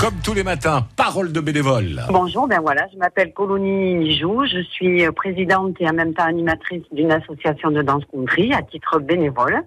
Comme 0.00 0.14
tous 0.22 0.34
les 0.34 0.44
matins, 0.44 0.80
parole 0.96 1.32
de 1.32 1.40
bénévole. 1.40 2.02
Bonjour, 2.10 2.46
ben 2.46 2.60
voilà, 2.60 2.86
je 2.92 2.98
m'appelle 2.98 3.32
Colonie 3.32 3.94
Mijou, 3.94 4.44
je 4.44 4.60
suis 4.60 5.10
présidente 5.12 5.76
et 5.80 5.88
en 5.88 5.94
même 5.94 6.12
temps 6.12 6.24
animatrice 6.26 6.82
d'une 6.92 7.10
association 7.10 7.70
de 7.70 7.80
danse 7.80 8.04
country 8.12 8.52
à 8.52 8.60
titre 8.62 8.98
bénévole. 8.98 9.62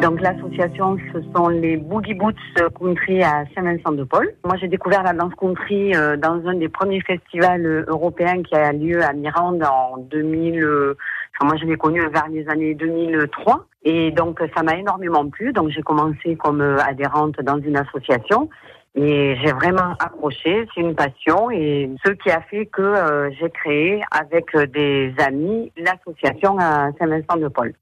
Donc 0.00 0.20
l'association, 0.20 0.96
ce 1.12 1.20
sont 1.34 1.48
les 1.48 1.76
Boogie 1.76 2.14
Boots 2.14 2.34
Country 2.78 3.22
à 3.22 3.44
Saint-Vincent-de-Paul. 3.54 4.32
Moi, 4.44 4.56
j'ai 4.60 4.68
découvert 4.68 5.02
la 5.02 5.12
danse 5.12 5.34
country 5.34 5.94
euh, 5.94 6.16
dans 6.16 6.44
un 6.46 6.54
des 6.54 6.68
premiers 6.68 7.00
festivals 7.00 7.64
euh, 7.66 7.84
européens 7.88 8.42
qui 8.42 8.54
a 8.54 8.72
lieu 8.72 9.02
à 9.02 9.12
Mirande 9.12 9.62
en 9.64 9.98
2000. 9.98 10.62
euh, 10.62 10.96
Enfin, 11.34 11.48
moi, 11.48 11.56
je 11.56 11.64
l'ai 11.66 11.76
connu 11.76 12.00
vers 12.12 12.28
les 12.28 12.46
années 12.48 12.74
2003. 12.74 13.64
Et 13.84 14.10
donc, 14.10 14.40
ça 14.54 14.62
m'a 14.62 14.76
énormément 14.76 15.28
plu. 15.28 15.52
Donc, 15.52 15.70
j'ai 15.70 15.80
commencé 15.82 16.36
comme 16.36 16.60
euh, 16.60 16.76
adhérente 16.78 17.36
dans 17.42 17.58
une 17.58 17.76
association. 17.76 18.50
Et 18.94 19.36
j'ai 19.42 19.52
vraiment 19.52 19.94
accroché, 19.98 20.68
c'est 20.74 20.80
une 20.82 20.94
passion 20.94 21.50
et 21.50 21.90
ce 22.04 22.10
qui 22.12 22.30
a 22.30 22.42
fait 22.42 22.66
que 22.66 22.82
euh, 22.82 23.30
j'ai 23.40 23.48
créé 23.48 24.02
avec 24.10 24.54
euh, 24.54 24.66
des 24.66 25.14
amis 25.18 25.72
l'association 25.78 26.58
à 26.58 26.90
Saint-Vincent-de-Paul. 26.98 27.72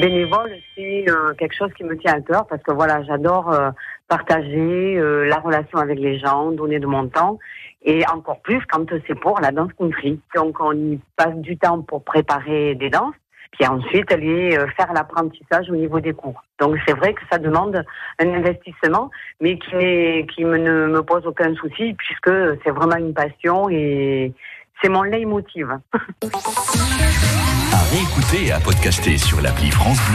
Bénévole, 0.00 0.50
c'est 0.74 1.04
euh, 1.08 1.34
quelque 1.34 1.54
chose 1.54 1.70
qui 1.76 1.84
me 1.84 1.96
tient 1.96 2.14
à 2.14 2.20
cœur 2.20 2.46
parce 2.46 2.62
que 2.62 2.72
voilà, 2.72 3.02
j'adore 3.04 3.52
euh, 3.52 3.70
partager 4.08 4.96
euh, 4.96 5.26
la 5.26 5.36
relation 5.36 5.78
avec 5.78 5.98
les 5.98 6.18
gens, 6.18 6.50
donner 6.50 6.80
de 6.80 6.86
mon 6.86 7.08
temps 7.08 7.38
et 7.82 8.02
encore 8.08 8.40
plus 8.40 8.60
quand 8.66 8.86
c'est 9.06 9.14
pour 9.14 9.40
la 9.40 9.52
danse 9.52 9.72
country. 9.78 10.18
Donc 10.34 10.56
on 10.60 10.72
y 10.72 10.98
passe 11.16 11.36
du 11.36 11.56
temps 11.58 11.82
pour 11.82 12.02
préparer 12.02 12.74
des 12.74 12.90
danses 12.90 13.14
puis 13.54 13.66
ensuite 13.66 14.10
aller 14.12 14.56
euh, 14.56 14.66
faire 14.76 14.92
l'apprentissage 14.92 15.70
au 15.70 15.76
niveau 15.76 16.00
des 16.00 16.12
cours. 16.12 16.42
Donc 16.60 16.76
c'est 16.86 16.94
vrai 16.94 17.14
que 17.14 17.20
ça 17.30 17.38
demande 17.38 17.84
un 18.18 18.34
investissement, 18.34 19.10
mais 19.40 19.58
qui, 19.58 20.26
qui 20.34 20.44
ne 20.44 20.86
me 20.86 21.02
pose 21.02 21.26
aucun 21.26 21.54
souci 21.54 21.94
puisque 21.94 22.30
c'est 22.62 22.70
vraiment 22.70 22.96
une 22.96 23.14
passion 23.14 23.68
et 23.70 24.32
c'est 24.82 24.88
mon 24.88 25.02
leitmotiv. 25.02 25.68
À 27.72 27.82
réécouter 27.90 28.46
et 28.46 28.52
à 28.52 28.60
podcaster 28.60 29.18
sur 29.18 29.40
l'appli 29.40 29.70
France 29.70 29.98
Bleu 30.08 30.12